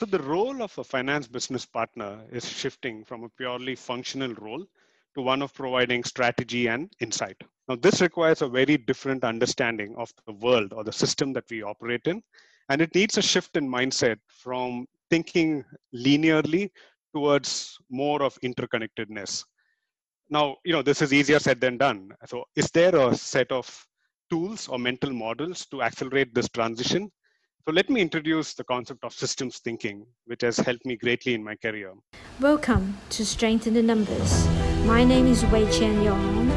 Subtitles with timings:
[0.00, 4.64] So the role of a finance business partner is shifting from a purely functional role
[5.14, 7.36] to one of providing strategy and insight.
[7.68, 11.62] Now, this requires a very different understanding of the world or the system that we
[11.62, 12.22] operate in.
[12.70, 16.70] And it needs a shift in mindset from thinking linearly
[17.14, 19.44] towards more of interconnectedness.
[20.30, 22.08] Now, you know, this is easier said than done.
[22.24, 23.68] So, is there a set of
[24.30, 27.10] tools or mental models to accelerate this transition?
[27.66, 31.44] So, let me introduce the concept of systems thinking, which has helped me greatly in
[31.44, 31.92] my career.
[32.40, 34.48] Welcome to Strength in the Numbers.
[34.86, 36.50] My name is Wei Chen Yong,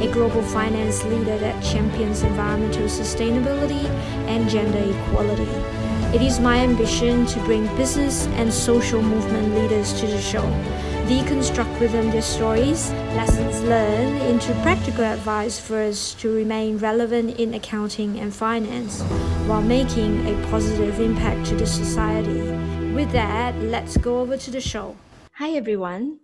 [0.00, 3.84] a global finance leader that champions environmental sustainability
[4.26, 5.48] and gender equality.
[6.12, 10.42] It is my ambition to bring business and social movement leaders to the show,
[11.06, 17.38] deconstruct with them their stories, lessons learned into practical advice for us to remain relevant
[17.38, 19.04] in accounting and finance
[19.48, 22.42] while making a positive impact to the society.
[22.92, 24.94] With that, let's go over to the show.
[25.36, 26.18] Hi everyone.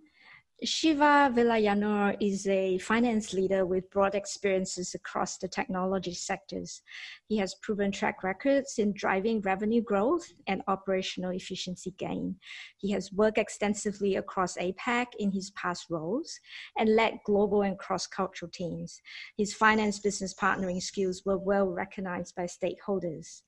[0.63, 6.83] Shiva Vilayanur is a finance leader with broad experiences across the technology sectors.
[7.27, 12.35] He has proven track records in driving revenue growth and operational efficiency gain.
[12.77, 16.39] He has worked extensively across APAC in his past roles
[16.77, 19.01] and led global and cross-cultural teams.
[19.37, 23.41] His finance business partnering skills were well recognized by stakeholders.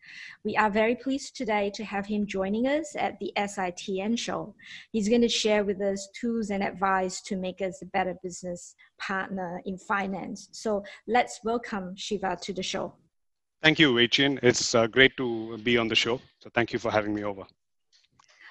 [0.44, 4.56] We are very pleased today to have him joining us at the SITN show.
[4.92, 8.76] He's going to share with us tools and advice to make us a better business
[9.00, 10.50] partner in finance.
[10.52, 12.96] So let's welcome Shiva to the show.
[13.62, 14.40] Thank you, Weiqian.
[14.44, 16.22] It's uh, great to be on the show.
[16.40, 17.44] So thank you for having me over.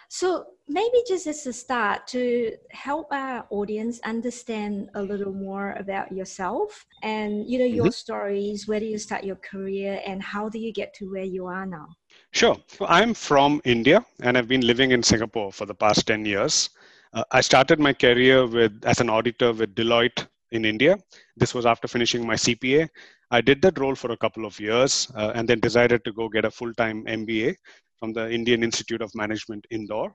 [0.08, 6.12] So maybe just as a start to help our audience understand a little more about
[6.12, 7.90] yourself and you know your mm-hmm.
[7.90, 11.46] stories, where do you start your career and how do you get to where you
[11.46, 11.88] are now?
[12.32, 12.56] Sure.
[12.68, 16.70] So I'm from India and I've been living in Singapore for the past 10 years.
[17.12, 20.98] Uh, I started my career with as an auditor with Deloitte in India.
[21.36, 22.88] This was after finishing my CPA.
[23.30, 26.28] I did that role for a couple of years uh, and then decided to go
[26.28, 27.54] get a full-time MBA
[27.98, 30.12] from the Indian Institute of Management Indore.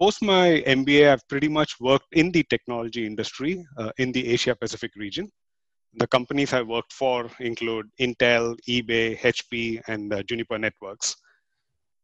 [0.00, 4.54] Post my MBA, I've pretty much worked in the technology industry uh, in the Asia
[4.54, 5.30] Pacific region.
[5.94, 11.16] The companies I worked for include Intel, eBay, HP, and uh, Juniper Networks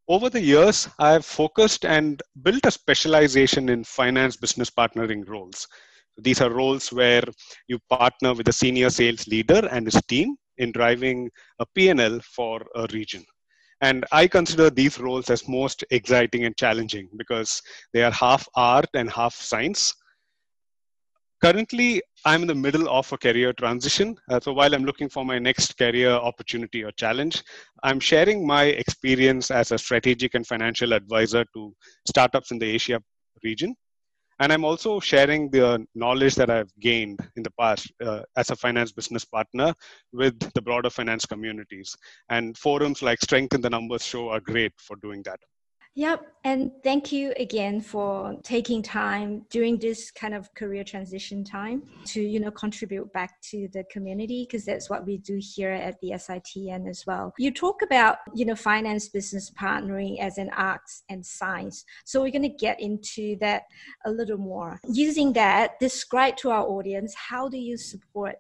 [0.09, 5.67] over the years, I've focused and built a specialization in finance business partnering roles.
[6.19, 7.25] These are roles where
[7.69, 12.65] you partner with a senior sales leader and his team in driving a P&L for
[12.75, 13.25] a region.
[13.81, 17.61] And I consider these roles as most exciting and challenging because
[17.93, 19.95] they are half art and half science.
[21.43, 24.17] Currently i'm in the middle of a career transition.
[24.31, 27.43] Uh, so while i'm looking for my next career opportunity or challenge
[27.83, 31.75] i'm sharing my experience as a strategic and financial advisor to
[32.07, 33.01] startups in the asia
[33.43, 33.75] region
[34.41, 38.56] and i'm also sharing the knowledge that i've gained in the past uh, as a
[38.56, 39.75] finance business partner
[40.12, 41.97] with the broader finance communities.
[42.28, 45.41] And forums like strength in the numbers show are great for doing that
[45.97, 46.27] Yep.
[46.43, 52.21] And thank you again for taking time during this kind of career transition time to,
[52.21, 56.10] you know, contribute back to the community because that's what we do here at the
[56.10, 57.32] SITN as well.
[57.38, 61.84] You talk about, you know, finance business partnering as an arts and science.
[62.05, 63.62] So we're going to get into that
[64.05, 64.81] a little more.
[64.88, 68.34] Using that, describe to our audience how do you support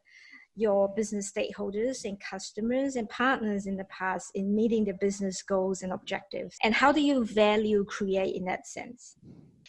[0.56, 5.82] your business stakeholders and customers and partners in the past in meeting the business goals
[5.82, 6.56] and objectives?
[6.62, 9.16] And how do you value create in that sense?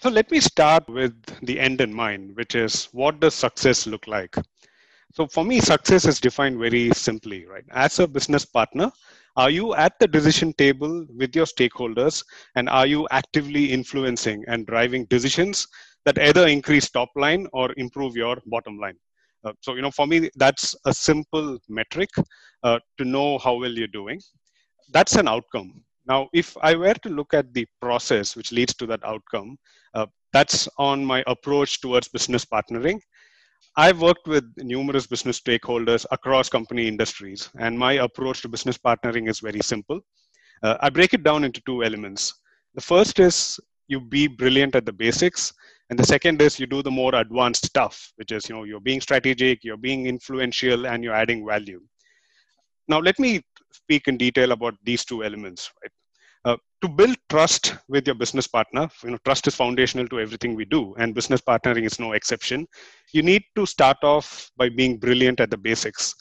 [0.01, 4.07] So let me start with the end in mind, which is what does success look
[4.07, 4.35] like?
[5.13, 7.63] So for me, success is defined very simply, right?
[7.71, 8.91] As a business partner,
[9.37, 12.23] are you at the decision table with your stakeholders
[12.55, 15.67] and are you actively influencing and driving decisions
[16.03, 18.97] that either increase top line or improve your bottom line?
[19.45, 22.09] Uh, so, you know, for me, that's a simple metric
[22.63, 24.19] uh, to know how well you're doing.
[24.91, 25.83] That's an outcome.
[26.07, 29.57] Now, if I were to look at the process which leads to that outcome,
[29.93, 32.99] uh, that's on my approach towards business partnering.
[33.77, 39.29] I've worked with numerous business stakeholders across company industries, and my approach to business partnering
[39.29, 39.99] is very simple.
[40.63, 42.33] Uh, I break it down into two elements.
[42.75, 45.53] The first is you be brilliant at the basics
[45.89, 48.79] and the second is you do the more advanced stuff which is you know you're
[48.79, 51.81] being strategic you're being influential and you're adding value.
[52.87, 53.41] Now let me
[53.71, 55.91] speak in detail about these two elements right?
[56.45, 60.55] Uh, to build trust with your business partner you know trust is foundational to everything
[60.55, 62.67] we do and business partnering is no exception.
[63.13, 66.15] You need to start off by being brilliant at the basics.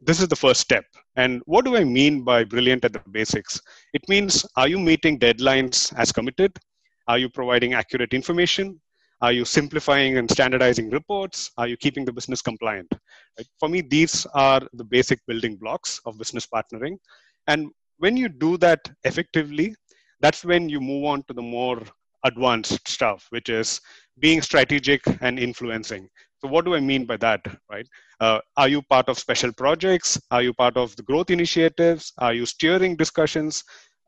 [0.00, 0.84] This is the first step.
[1.16, 3.60] And what do i mean by brilliant at the basics?
[3.94, 6.52] It means are you meeting deadlines as committed?
[7.08, 8.78] Are you providing accurate information?
[9.22, 11.50] Are you simplifying and standardizing reports?
[11.56, 12.88] Are you keeping the business compliant?
[13.38, 13.46] Right?
[13.58, 16.98] For me, these are the basic building blocks of business partnering.
[17.46, 19.74] And when you do that effectively,
[20.20, 21.82] that's when you move on to the more
[22.24, 23.80] advanced stuff, which is
[24.18, 26.08] being strategic and influencing.
[26.42, 27.40] So, what do I mean by that,
[27.70, 27.86] right?
[28.20, 30.20] Uh, are you part of special projects?
[30.30, 32.12] Are you part of the growth initiatives?
[32.18, 33.64] Are you steering discussions?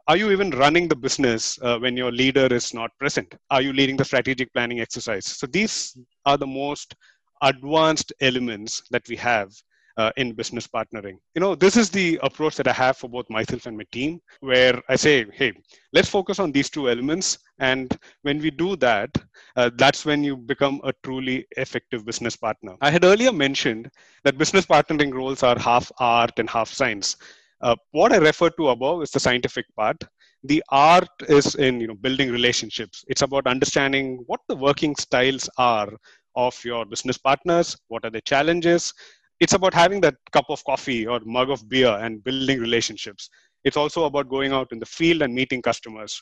[0.09, 3.35] Are you even running the business uh, when your leader is not present?
[3.51, 5.27] Are you leading the strategic planning exercise?
[5.27, 6.95] So, these are the most
[7.43, 9.53] advanced elements that we have
[9.99, 11.19] uh, in business partnering.
[11.35, 14.21] You know, this is the approach that I have for both myself and my team,
[14.41, 15.53] where I say, hey,
[15.93, 17.39] let's focus on these two elements.
[17.59, 19.11] And when we do that,
[19.57, 22.77] uh, that's when you become a truly effective business partner.
[22.81, 23.91] I had earlier mentioned
[24.25, 27.17] that business partnering roles are half art and half science.
[27.61, 29.97] Uh, what I refer to above is the scientific part.
[30.45, 33.05] The art is in you know building relationships.
[33.09, 35.91] It's about understanding what the working styles are
[36.37, 38.95] of your business partners, what are the challenges,
[39.41, 43.31] it's about having that cup of coffee or mug of beer and building relationships.
[43.65, 46.21] It's also about going out in the field and meeting customers.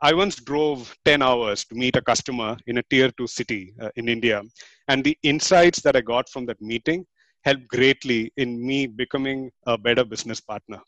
[0.00, 3.90] I once drove 10 hours to meet a customer in a tier two city uh,
[3.96, 4.42] in India.
[4.88, 7.06] And the insights that I got from that meeting
[7.44, 10.80] helped greatly in me becoming a better business partner.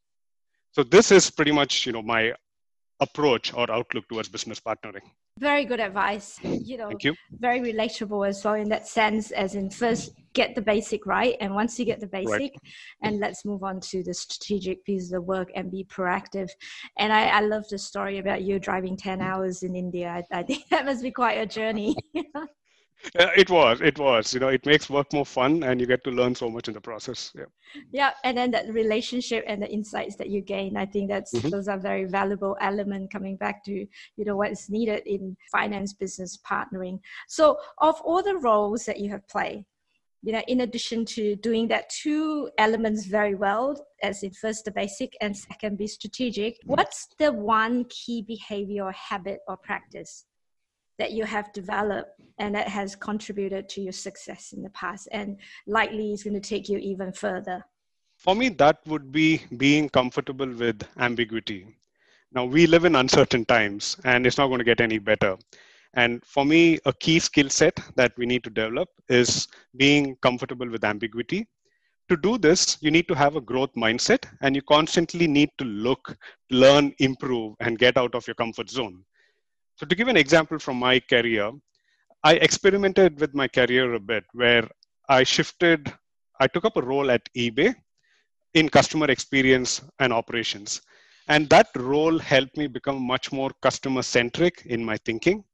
[0.73, 2.35] So this is pretty much, you know, my
[3.01, 5.03] approach or outlook towards business partnering.
[5.39, 6.39] Very good advice.
[6.43, 7.15] You know, Thank you.
[7.31, 11.37] very relatable as well in that sense, as in first get the basic right.
[11.41, 12.53] And once you get the basic, right.
[13.03, 16.49] and let's move on to the strategic piece of the work and be proactive.
[16.99, 19.29] And I, I love the story about you driving 10 mm-hmm.
[19.29, 20.25] hours in India.
[20.33, 21.97] I, I think that must be quite a journey.
[23.15, 26.11] It was it was you know it makes work more fun and you get to
[26.11, 27.45] learn so much in the process yeah
[27.93, 31.49] yeah and then that relationship and the insights that you gain i think that's mm-hmm.
[31.49, 33.73] those are very valuable element coming back to
[34.17, 36.99] you know what is needed in finance business partnering
[37.29, 39.65] so of all the roles that you have played
[40.23, 44.71] you know in addition to doing that two elements very well as in first the
[44.71, 46.73] basic and second be strategic mm-hmm.
[46.73, 50.25] what's the one key behavior habit or practice
[50.99, 55.39] that you have developed and that has contributed to your success in the past and
[55.67, 57.65] likely is going to take you even further?
[58.19, 61.77] For me, that would be being comfortable with ambiguity.
[62.33, 65.37] Now, we live in uncertain times and it's not going to get any better.
[65.95, 70.69] And for me, a key skill set that we need to develop is being comfortable
[70.69, 71.47] with ambiguity.
[72.09, 75.65] To do this, you need to have a growth mindset and you constantly need to
[75.65, 76.17] look,
[76.51, 79.05] learn, improve, and get out of your comfort zone.
[79.77, 81.53] So to give an example from my career,
[82.25, 84.67] I experimented with my career a bit where
[85.09, 85.93] I shifted,
[86.41, 87.75] I took up a role at eBay
[88.55, 90.81] in customer experience and operations.
[91.29, 95.45] And that role helped me become much more customer centric in my thinking.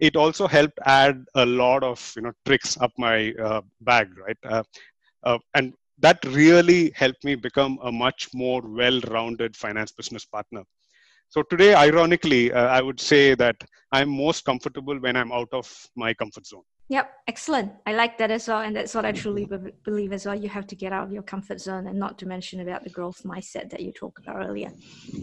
[0.00, 4.38] It also helped add a lot of you know tricks up my uh, bag, right?
[4.44, 4.62] Uh,
[5.24, 10.62] uh, and that really helped me become a much more well-rounded finance business partner.
[11.28, 13.56] So today, ironically, uh, I would say that
[13.92, 16.62] I'm most comfortable when I'm out of my comfort zone.
[16.88, 17.72] Yep, excellent.
[17.84, 18.60] I like that as well.
[18.60, 20.36] And that's what I truly be- believe as well.
[20.36, 22.90] You have to get out of your comfort zone and not to mention about the
[22.90, 24.70] growth mindset that you talked about earlier.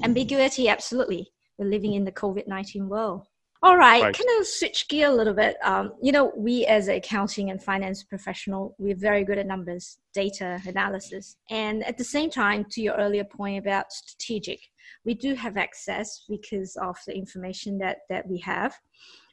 [0.03, 1.31] Ambiguity, absolutely.
[1.57, 3.27] We're living in the COVID 19 world.
[3.61, 4.13] All right, right.
[4.13, 5.55] can I switch gear a little bit?
[5.63, 10.00] Um, you know, we as an accounting and finance professional, we're very good at numbers,
[10.13, 11.38] data analysis.
[11.50, 14.60] And at the same time, to your earlier point about strategic,
[15.05, 18.75] we do have access because of the information that, that we have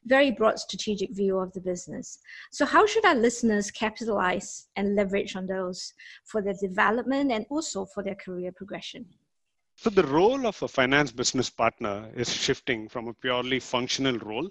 [0.06, 2.18] very broad strategic view of the business.
[2.50, 5.92] So, how should our listeners capitalize and leverage on those
[6.24, 9.04] for their development and also for their career progression?
[9.76, 14.50] So, the role of a finance business partner is shifting from a purely functional role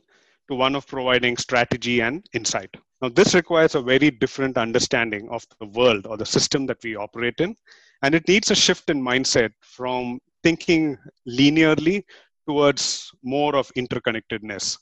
[0.49, 2.75] to one of providing strategy and insight.
[3.01, 6.95] Now, this requires a very different understanding of the world or the system that we
[6.95, 7.55] operate in,
[8.01, 12.03] and it needs a shift in mindset from thinking linearly
[12.47, 14.77] towards more of interconnectedness.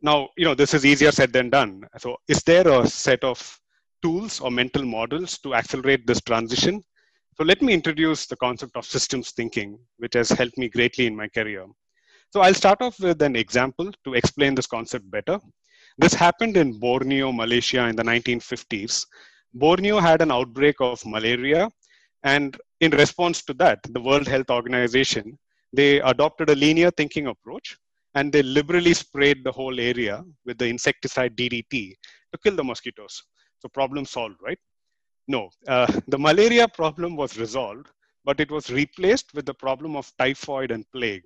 [0.00, 1.82] Now, you know, this is easier said than done.
[1.98, 3.38] So, is there a set of
[4.02, 6.82] tools or mental models to accelerate this transition?
[7.36, 11.16] So, let me introduce the concept of systems thinking, which has helped me greatly in
[11.16, 11.66] my career.
[12.32, 15.38] So, I'll start off with an example to explain this concept better.
[15.98, 19.04] This happened in Borneo, Malaysia in the 1950s.
[19.52, 21.68] Borneo had an outbreak of malaria
[22.22, 25.38] and in response to that, the World Health Organization,
[25.72, 27.76] they adopted a linear thinking approach
[28.14, 31.70] and they liberally sprayed the whole area with the insecticide DDT
[32.32, 33.22] to kill the mosquitoes.
[33.58, 34.58] So problem solved, right?
[35.26, 37.88] No, uh, the malaria problem was resolved,
[38.24, 41.24] but it was replaced with the problem of typhoid and plague.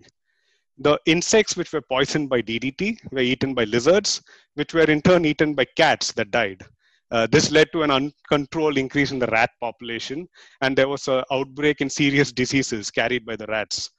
[0.78, 4.22] The insects which were poisoned by DDT were eaten by lizards,
[4.54, 6.62] which were in turn eaten by cats that died.
[7.12, 10.26] Uh, this led to an uncontrolled increase in the rat population,
[10.62, 13.90] and there was an outbreak in serious diseases carried by the rats.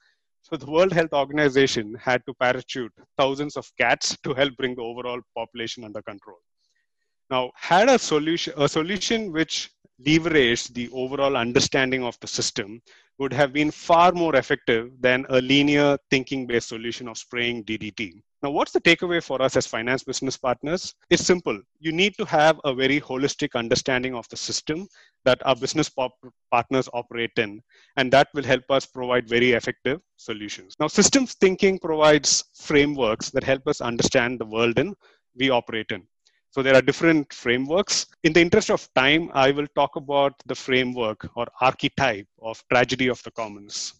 [0.42, 4.82] So the World Health Organization had to parachute thousands of cats to help bring the
[4.82, 6.38] overall population under control.
[7.30, 9.70] Now, had a solution, a solution which
[10.04, 12.82] leveraged the overall understanding of the system
[13.18, 18.20] would have been far more effective than a linear thinking based solution of spraying DDT.
[18.44, 20.94] Now, what's the takeaway for us as finance business partners?
[21.08, 21.58] It's simple.
[21.80, 24.86] You need to have a very holistic understanding of the system
[25.24, 25.90] that our business
[26.50, 27.62] partners operate in,
[27.96, 30.76] and that will help us provide very effective solutions.
[30.78, 34.94] Now, systems thinking provides frameworks that help us understand the world in
[35.38, 36.02] we operate in.
[36.50, 38.04] So there are different frameworks.
[38.24, 43.08] In the interest of time, I will talk about the framework or archetype of tragedy
[43.08, 43.94] of the commons.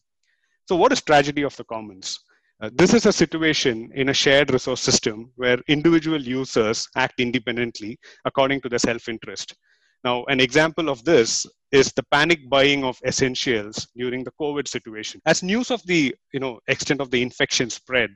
[0.69, 2.21] So what is tragedy of the commons?
[2.65, 7.99] Uh, this is a situation in a shared resource system where individual users act independently
[8.25, 9.55] according to their self-interest.
[10.03, 15.21] Now, an example of this is the panic buying of essentials during the COVID situation.
[15.27, 18.09] As news of the you know, extent of the infection spread,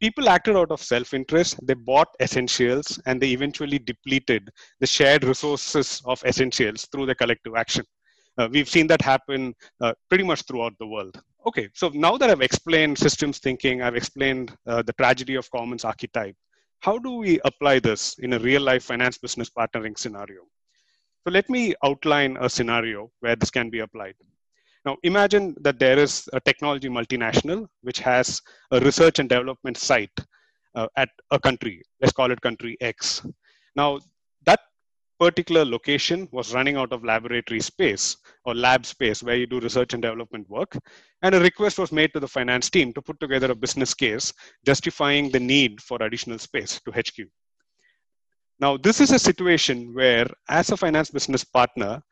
[0.00, 4.48] people acted out of self-interest they bought essentials and they eventually depleted
[4.80, 7.84] the shared resources of essentials through the collective action
[8.38, 12.30] uh, we've seen that happen uh, pretty much throughout the world okay so now that
[12.30, 16.36] i've explained systems thinking i've explained uh, the tragedy of commons archetype
[16.80, 20.42] how do we apply this in a real life finance business partnering scenario
[21.24, 24.14] so let me outline a scenario where this can be applied
[24.84, 28.40] now imagine that there is a technology multinational which has
[28.72, 30.18] a research and development site
[30.74, 31.82] uh, at a country.
[32.00, 33.24] Let's call it country X.
[33.76, 34.00] Now
[34.44, 34.60] that
[35.20, 39.92] particular location was running out of laboratory space or lab space where you do research
[39.94, 40.76] and development work.
[41.22, 44.32] And a request was made to the finance team to put together a business case
[44.66, 47.28] justifying the need for additional space to HQ.
[48.60, 52.02] Now, this is a situation where, as a finance business partner,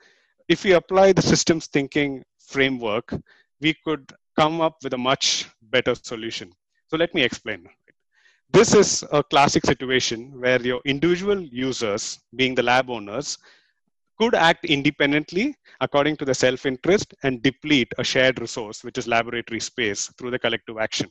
[0.49, 3.15] if we apply the systems thinking framework,
[3.61, 6.51] we could come up with a much better solution.
[6.89, 7.69] So let me explain.
[8.53, 13.39] This is a classic situation where your individual users, being the lab owners,
[14.21, 19.61] could act independently according to the self-interest and deplete a shared resource, which is laboratory
[19.61, 21.11] space, through the collective action.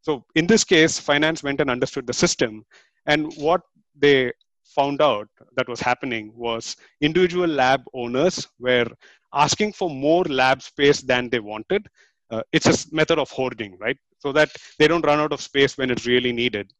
[0.00, 2.64] So in this case, finance went and understood the system.
[3.06, 3.60] And what
[3.96, 4.32] they
[4.64, 8.88] found out that was happening was individual lab owners were
[9.32, 11.86] asking for more lab space than they wanted.
[12.30, 13.98] Uh, it's a method of hoarding, right?
[14.18, 16.72] So that they don't run out of space when it's really needed.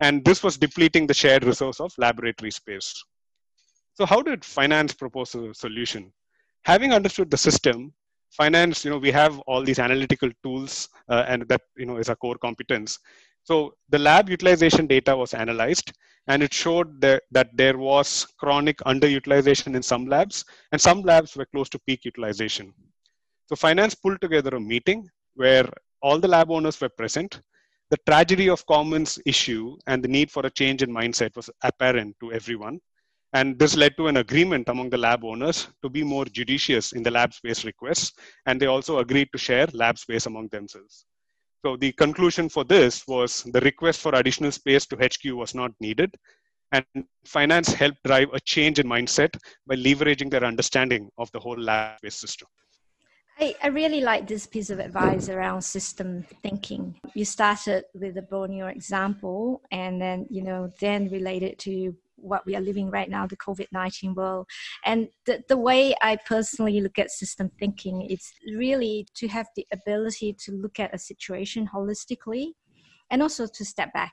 [0.00, 3.04] And this was depleting the shared resource of laboratory space.
[4.00, 6.10] So how did finance propose a solution?
[6.64, 7.92] Having understood the system,
[8.30, 12.08] finance, you know, we have all these analytical tools uh, and that, you know, is
[12.08, 12.98] a core competence.
[13.42, 15.92] So the lab utilization data was analyzed
[16.28, 21.36] and it showed that, that there was chronic underutilization in some labs and some labs
[21.36, 22.72] were close to peak utilization.
[23.50, 25.68] So finance pulled together a meeting where
[26.00, 27.42] all the lab owners were present.
[27.90, 32.16] The tragedy of commons issue and the need for a change in mindset was apparent
[32.20, 32.80] to everyone.
[33.32, 37.02] And this led to an agreement among the lab owners to be more judicious in
[37.02, 38.12] the lab space requests.
[38.46, 41.04] And they also agreed to share lab space among themselves.
[41.64, 45.72] So the conclusion for this was the request for additional space to HQ was not
[45.78, 46.14] needed.
[46.72, 46.84] And
[47.24, 51.98] finance helped drive a change in mindset by leveraging their understanding of the whole lab
[51.98, 52.48] space system.
[53.38, 56.94] I, I really like this piece of advice around system thinking.
[57.14, 62.56] You started with the Borneo example and then, you know, then related to what we
[62.56, 64.46] are living right now, the COVID 19 world.
[64.84, 69.66] And the, the way I personally look at system thinking is really to have the
[69.72, 72.52] ability to look at a situation holistically
[73.10, 74.12] and also to step back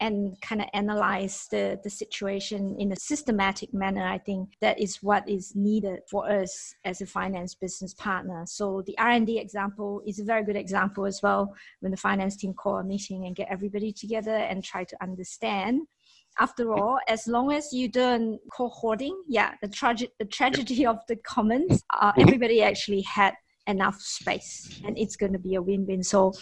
[0.00, 5.02] and kind of analyze the, the situation in a systematic manner i think that is
[5.02, 10.18] what is needed for us as a finance business partner so the r&d example is
[10.18, 13.48] a very good example as well when the finance team call a meeting and get
[13.50, 15.82] everybody together and try to understand
[16.38, 21.16] after all, as long as you don't co-hoarding, yeah, the, trage- the tragedy of the
[21.16, 22.20] commons, uh, mm-hmm.
[22.22, 23.34] everybody actually had
[23.66, 26.02] enough space and it's going to be a win-win.
[26.02, 26.32] So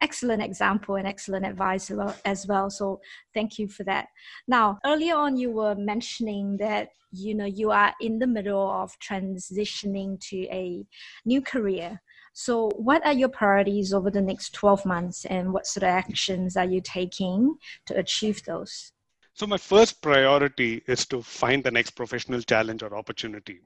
[0.00, 1.90] excellent example and excellent advice
[2.24, 2.70] as well.
[2.70, 3.00] So
[3.34, 4.06] thank you for that.
[4.48, 8.92] Now, earlier on, you were mentioning that you know you are in the middle of
[9.00, 10.84] transitioning to a
[11.24, 12.00] new career.
[12.32, 16.56] So, what are your priorities over the next 12 months, and what sort of actions
[16.56, 17.56] are you taking
[17.86, 18.92] to achieve those?
[19.40, 23.62] So, my first priority is to find the next professional challenge or opportunity.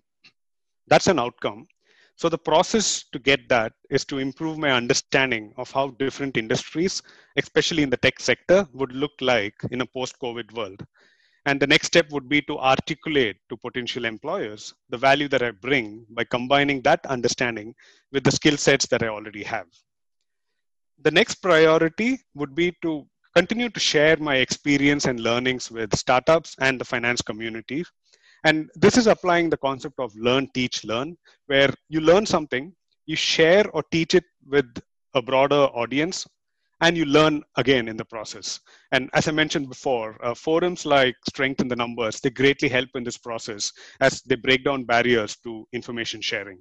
[0.87, 1.67] That's an outcome.
[2.15, 7.03] So the process to get that is to improve my understanding of how different industries,
[7.37, 10.81] especially in the tech sector, would look like in a post-COVID world.
[11.45, 15.51] And the next step would be to articulate to potential employers the value that I
[15.51, 17.75] bring by combining that understanding
[18.13, 19.67] with the skill sets that I already have.
[21.03, 26.55] The next priority would be to continue to share my experience and learnings with startups
[26.61, 27.85] and the finance community.
[28.45, 32.73] And this is applying the concept of learn, teach, learn, where you learn something,
[33.07, 34.67] you share or teach it with
[35.15, 36.27] a broader audience
[36.81, 38.61] and you learn again in the process.
[38.93, 42.91] And as I mentioned before, uh, forums like Strength in the Numbers, they greatly help
[42.95, 46.59] in this process as they break down barriers to information sharing.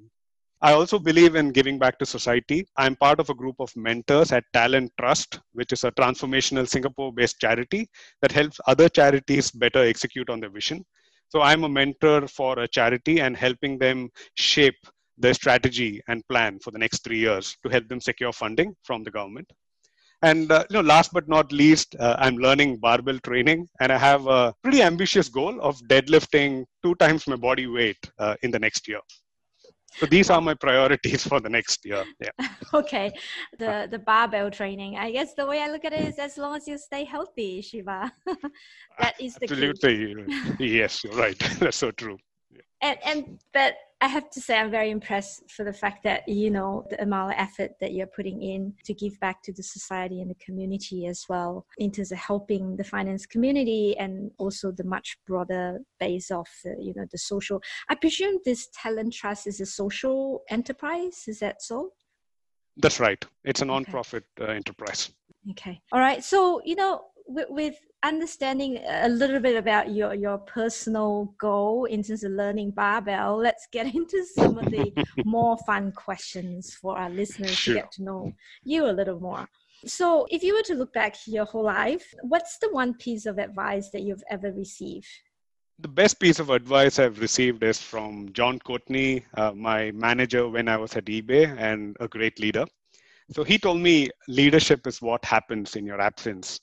[0.65, 2.65] I also believe in giving back to society.
[2.77, 7.11] I'm part of a group of mentors at Talent Trust, which is a transformational Singapore
[7.11, 7.89] based charity
[8.21, 10.85] that helps other charities better execute on their vision.
[11.27, 14.77] So I'm a mentor for a charity and helping them shape
[15.17, 19.03] their strategy and plan for the next three years to help them secure funding from
[19.03, 19.51] the government.
[20.21, 23.97] And uh, you know, last but not least, uh, I'm learning barbell training, and I
[23.97, 28.59] have a pretty ambitious goal of deadlifting two times my body weight uh, in the
[28.59, 29.01] next year.
[29.99, 32.03] So these are my priorities for the next year.
[32.19, 32.47] Yeah.
[32.73, 33.11] okay,
[33.59, 34.97] the the barbell training.
[34.97, 37.61] I guess the way I look at it is, as long as you stay healthy,
[37.61, 38.11] Shiva,
[38.99, 40.15] that is the absolutely.
[40.57, 40.77] Key.
[40.79, 41.37] yes, you're right.
[41.59, 42.17] That's so true.
[42.81, 46.51] And and but I have to say, I'm very impressed for the fact that, you
[46.51, 50.19] know, the amount of effort that you're putting in to give back to the society
[50.19, 54.83] and the community as well, in terms of helping the finance community and also the
[54.83, 57.61] much broader base of, the, you know, the social.
[57.87, 61.23] I presume this talent trust is a social enterprise.
[61.29, 61.91] Is that so?
[62.75, 63.23] That's right.
[63.45, 64.51] It's a non-profit okay.
[64.51, 65.11] uh, enterprise.
[65.51, 65.79] Okay.
[65.93, 66.21] All right.
[66.21, 72.03] So, you know, with, with understanding a little bit about your your personal goal in
[72.03, 74.91] terms of learning barbell let's get into some of the
[75.25, 77.75] more fun questions for our listeners sure.
[77.75, 78.31] to get to know
[78.63, 79.47] you a little more
[79.85, 83.37] so if you were to look back your whole life what's the one piece of
[83.37, 85.07] advice that you've ever received
[85.79, 90.67] the best piece of advice I've received is from John Courtney, uh, my manager when
[90.67, 92.65] I was at eBay and a great leader.
[93.31, 96.59] So he told me leadership is what happens in your absence.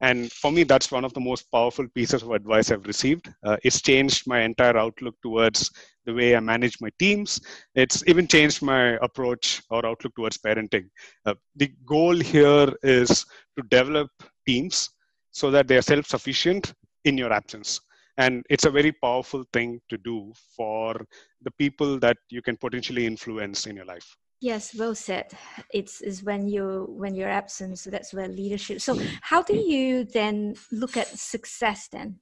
[0.00, 3.32] And for me, that's one of the most powerful pieces of advice I've received.
[3.44, 5.70] Uh, it's changed my entire outlook towards
[6.04, 7.40] the way I manage my teams.
[7.74, 10.88] It's even changed my approach or outlook towards parenting.
[11.24, 13.24] Uh, the goal here is
[13.56, 14.10] to develop
[14.46, 14.90] teams
[15.30, 16.74] so that they are self sufficient
[17.04, 17.80] in your absence.
[18.18, 20.94] And it's a very powerful thing to do for
[21.42, 24.16] the people that you can potentially influence in your life.
[24.42, 25.30] Yes, well said.
[25.72, 28.80] It's is when you when you're absent, so that's where leadership.
[28.80, 32.18] So how do you then look at success then?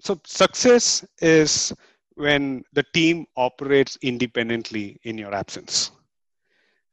[0.00, 1.72] So success is
[2.16, 5.92] when the team operates independently in your absence.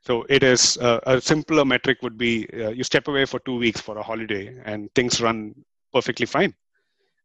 [0.03, 3.57] So it is uh, a simpler metric would be uh, you step away for two
[3.57, 5.55] weeks for a holiday and things run
[5.91, 6.53] perfectly fine.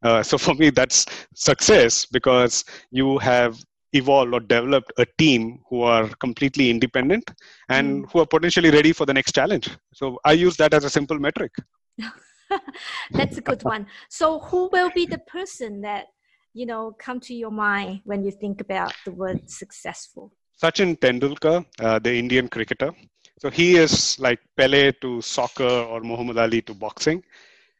[0.03, 3.63] Uh, so for me, that's success because you have
[3.97, 7.31] evolved or developed a team who are completely independent
[7.69, 8.13] and mm.
[8.13, 9.69] who are potentially ready for the next challenge.
[9.93, 11.53] So I use that as a simple metric.
[13.11, 13.87] That's a good one.
[14.09, 16.07] So who will be the person that
[16.55, 20.33] you know come to your mind when you think about the word successful?
[20.63, 22.93] Sachin Tendulkar, uh, the Indian cricketer.
[23.39, 27.23] So he is like Pele to soccer or Muhammad Ali to boxing.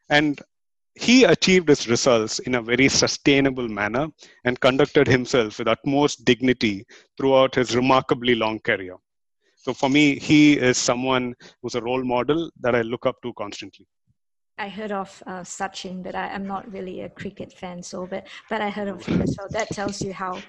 [0.09, 0.39] And
[0.99, 4.07] he achieved his results in a very sustainable manner
[4.45, 6.85] and conducted himself with utmost dignity
[7.17, 8.95] throughout his remarkably long career.
[9.55, 13.33] So for me, he is someone who's a role model that I look up to
[13.33, 13.85] constantly.
[14.59, 17.83] I heard of uh, Sachin, but I, am not really a cricket fan.
[17.83, 19.47] So, but but I heard of him as well.
[19.51, 20.39] That tells you how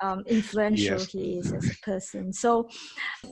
[0.00, 1.10] um, influential yes.
[1.10, 2.32] he is as a person.
[2.32, 2.68] So,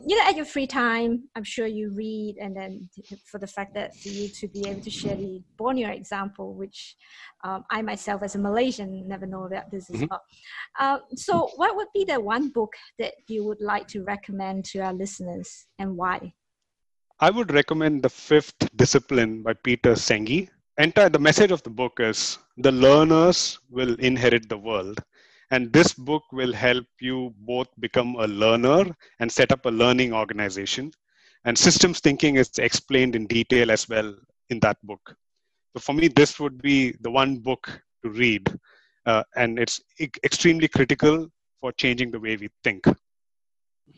[0.07, 2.89] you know, at your free time, I'm sure you read, and then
[3.31, 6.97] for the fact that for you to be able to share the Borneo example, which
[7.45, 10.07] um, I myself, as a Malaysian, never know about this as mm-hmm.
[10.11, 10.23] well.
[10.79, 14.79] Uh, so, what would be the one book that you would like to recommend to
[14.81, 16.33] our listeners, and why?
[17.23, 20.49] I would recommend The Fifth Discipline by Peter Senge.
[20.79, 24.99] Entire the message of the book is the learners will inherit the world.
[25.53, 28.87] And this book will help you both become a learner
[29.21, 30.91] and set up a learning organization.
[31.45, 34.17] And systems thinking is explained in detail as well
[34.51, 35.15] in that book.
[35.75, 37.71] So for me, this would be the one book
[38.03, 38.53] to read.
[39.07, 39.81] Uh, and it's
[40.25, 41.29] extremely critical
[41.61, 42.85] for changing the way we think.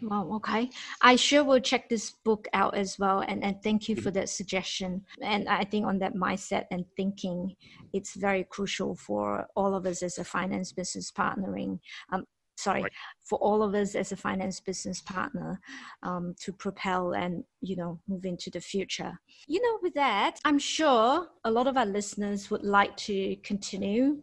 [0.02, 0.70] Wow, okay.
[1.00, 3.20] I sure will check this book out as well.
[3.20, 4.20] And, and thank you for mm-hmm.
[4.20, 5.02] that suggestion.
[5.22, 7.54] And I think on that mindset and thinking,
[7.92, 11.78] it's very crucial for all of us as a finance business partnering.
[12.12, 12.24] Um,
[12.56, 12.92] sorry right.
[13.22, 15.60] for all of us as a finance business partner
[16.02, 20.58] um, to propel and you know move into the future you know with that i'm
[20.58, 24.18] sure a lot of our listeners would like to continue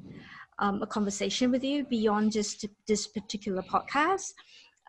[0.60, 4.34] um, a conversation with you beyond just this particular podcast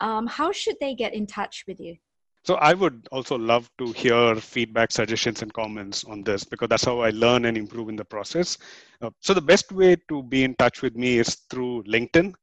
[0.00, 1.96] um, how should they get in touch with you
[2.44, 6.84] so I would also love to hear feedback, suggestions, and comments on this because that's
[6.84, 8.58] how I learn and improve in the process.
[9.00, 12.34] Uh, so the best way to be in touch with me is through LinkedIn.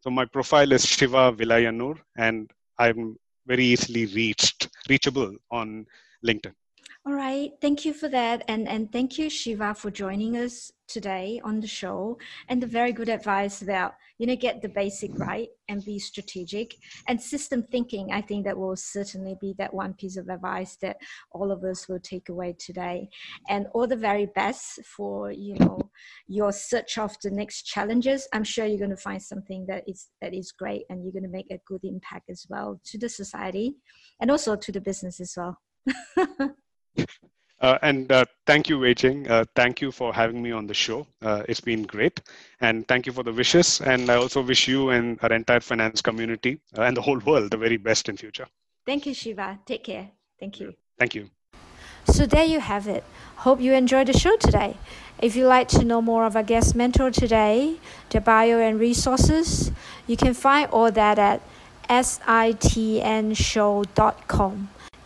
[0.00, 5.86] So my profile is Shiva Vilayanur, and I'm very easily reached, reachable on
[6.26, 6.52] LinkedIn.
[7.06, 7.52] All right.
[7.60, 8.42] Thank you for that.
[8.48, 12.18] And, and thank you, Shiva, for joining us today on the show
[12.48, 16.74] and the very good advice about, you know, get the basic right and be strategic
[17.08, 18.12] and system thinking.
[18.12, 20.96] I think that will certainly be that one piece of advice that
[21.32, 23.08] all of us will take away today.
[23.48, 25.78] And all the very best for, you know,
[26.26, 28.28] your search of the next challenges.
[28.32, 31.24] I'm sure you're going to find something that is, that is great and you're going
[31.24, 33.76] to make a good impact as well to the society
[34.20, 35.58] and also to the business as well.
[37.64, 39.26] Uh, and uh, thank you, Wei Cheng.
[39.26, 41.06] Uh, thank you for having me on the show.
[41.22, 42.20] Uh, it's been great.
[42.60, 43.80] And thank you for the wishes.
[43.80, 47.50] And I also wish you and our entire finance community uh, and the whole world
[47.52, 48.46] the very best in future.
[48.84, 49.58] Thank you, Shiva.
[49.64, 50.10] Take care.
[50.38, 50.74] Thank you.
[50.98, 51.30] Thank you.
[52.04, 53.02] So there you have it.
[53.36, 54.76] Hope you enjoyed the show today.
[55.22, 57.78] If you'd like to know more of our guest mentor today,
[58.10, 59.72] their bio and resources,
[60.06, 61.40] you can find all that at
[61.88, 63.14] sitnshow.com.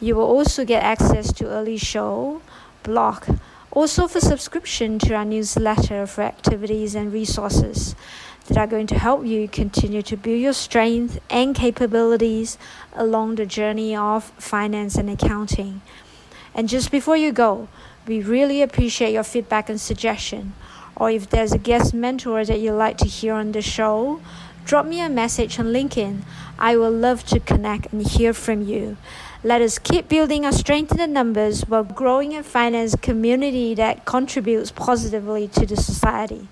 [0.00, 2.40] You will also get access to early show,
[2.84, 3.24] blog,
[3.72, 7.96] also for subscription to our newsletter for activities and resources
[8.46, 12.58] that are going to help you continue to build your strength and capabilities
[12.94, 15.82] along the journey of finance and accounting.
[16.54, 17.68] And just before you go,
[18.06, 20.54] we really appreciate your feedback and suggestion.
[20.96, 24.20] Or if there's a guest mentor that you'd like to hear on the show,
[24.64, 26.22] drop me a message on LinkedIn.
[26.58, 28.96] I will love to connect and hear from you.
[29.44, 34.04] Let us keep building our strength in the numbers while growing a finance community that
[34.04, 36.48] contributes positively to the society.